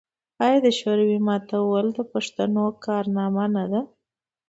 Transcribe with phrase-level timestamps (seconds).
[0.45, 3.81] آیا د شوروي ماتول د پښتنو کارنامه نه ده؟